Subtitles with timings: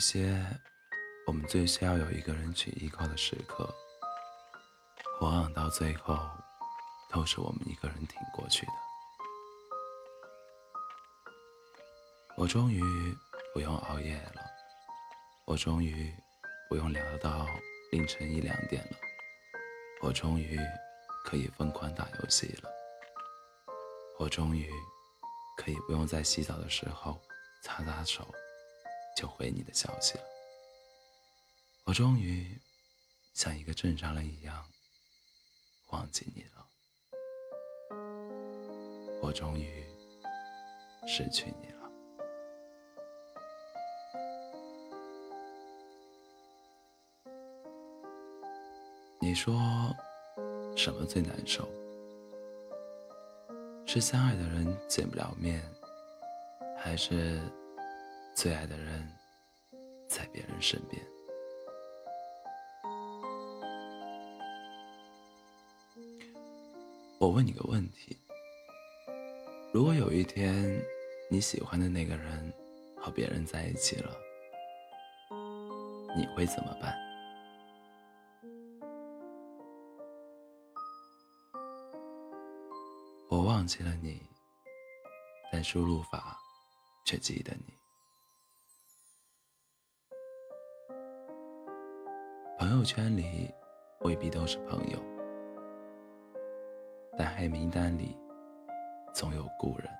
[0.00, 0.44] 些
[1.26, 3.72] 我们最需要有一个人去依靠的时刻，
[5.20, 6.18] 往往到最后
[7.10, 8.72] 都是我们一个人挺过去的。
[12.36, 12.80] 我终于
[13.52, 14.42] 不用熬夜了，
[15.44, 16.12] 我终于
[16.68, 17.46] 不用聊到
[17.92, 18.96] 凌晨一两点了，
[20.00, 20.58] 我终于
[21.24, 22.70] 可以疯狂打游戏了，
[24.18, 24.70] 我终于
[25.58, 27.20] 可以不用在洗澡的时候
[27.62, 28.26] 擦擦手。
[29.20, 30.24] 就回你的消息了。
[31.84, 32.58] 我终于
[33.34, 34.64] 像一个正常人一样
[35.90, 36.66] 忘记你了。
[39.20, 39.84] 我终于
[41.06, 41.90] 失去你了。
[49.20, 49.54] 你说
[50.74, 51.68] 什么最难受？
[53.86, 55.62] 是相爱的人见不了面，
[56.78, 57.38] 还是？
[58.40, 59.06] 最爱的人
[60.08, 60.98] 在别人身边。
[67.18, 68.16] 我问你个问题：
[69.74, 70.82] 如果有一天
[71.28, 72.50] 你喜欢的那个人
[72.96, 74.16] 和别人在一起了，
[76.16, 76.96] 你会怎么办？
[83.28, 84.22] 我忘记了你，
[85.52, 86.38] 但输入法
[87.04, 87.79] 却记得你。
[92.70, 93.52] 朋友圈里
[94.02, 94.98] 未必都是朋友，
[97.18, 98.16] 但黑名单里
[99.12, 99.90] 总有故人。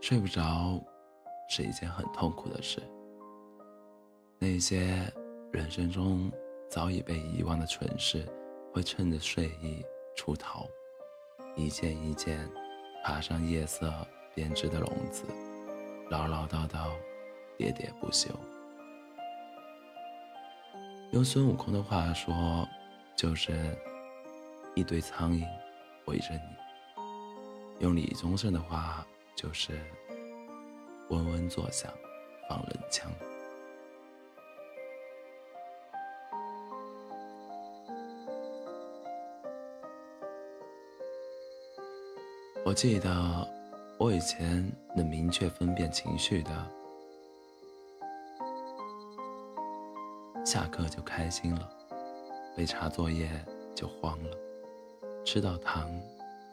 [0.00, 0.42] 睡不着
[1.48, 2.82] 是一件很痛苦的事。
[4.40, 5.08] 那些
[5.52, 6.28] 人生中
[6.68, 8.26] 早已被遗忘的蠢事，
[8.74, 10.66] 会趁着睡意出逃，
[11.54, 12.50] 一件一件
[13.04, 13.88] 爬上夜色
[14.34, 15.22] 编织的笼子，
[16.10, 16.90] 唠唠叨叨。
[17.58, 18.28] 喋喋不休。
[21.12, 22.68] 用孙悟空的话说，
[23.16, 23.52] 就是
[24.74, 25.46] 一堆苍蝇
[26.06, 26.40] 围着你；
[27.78, 29.78] 用李宗盛的话，就是
[31.08, 31.90] 嗡嗡作响，
[32.48, 33.10] 放冷枪。
[42.64, 43.48] 我记得，
[43.96, 46.75] 我以前能明确分辨情绪的。
[50.46, 51.68] 下课就开心了，
[52.56, 53.28] 被查作业
[53.74, 54.30] 就慌了，
[55.24, 55.90] 吃到糖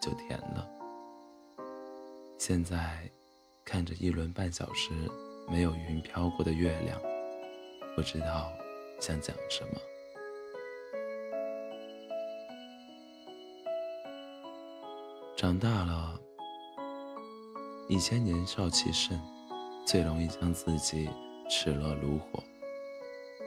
[0.00, 0.64] 就甜了。
[2.38, 3.10] 现在
[3.64, 4.92] 看着一轮半小时
[5.48, 6.96] 没有云飘过的月亮，
[7.96, 8.52] 不知道
[9.00, 9.80] 想讲什么。
[15.36, 16.16] 长大了，
[17.88, 19.20] 以前年少气盛，
[19.84, 21.10] 最容易将自己
[21.50, 22.40] 炽热如火。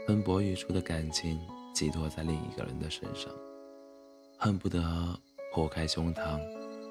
[0.06, 1.40] 喷薄欲出的感情
[1.74, 3.32] 寄托在另一个人的身上，
[4.38, 4.82] 恨不得
[5.54, 6.42] 破开胸膛，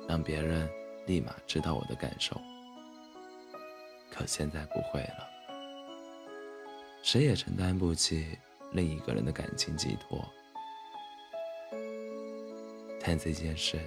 [0.09, 0.67] 让别人
[1.07, 2.41] 立马知道我的感受。
[4.11, 5.29] 可现在不会了，
[7.03, 8.39] 谁也承担不起
[8.73, 10.25] 另一个人的感情寄托。
[13.05, 13.79] 但这件事，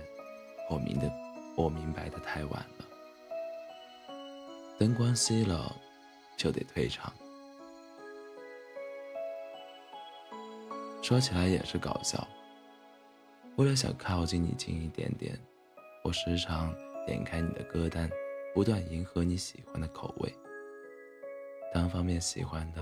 [0.70, 1.12] 我明的，
[1.58, 2.86] 我明白的太晚了。
[4.78, 5.76] 灯光熄了，
[6.38, 7.12] 就得退场。
[11.06, 12.28] 说起来也是搞笑。
[13.58, 15.40] 为了想靠近你近一点点，
[16.04, 16.74] 我时常
[17.06, 18.10] 点开你的歌单，
[18.56, 20.36] 不断迎合你喜欢的口味。
[21.72, 22.82] 单方面喜欢的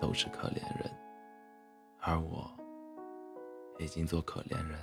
[0.00, 0.88] 都是可怜人，
[1.98, 2.48] 而我
[3.80, 4.78] 已经做可怜人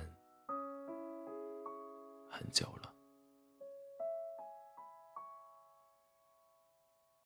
[2.28, 2.91] 很久了。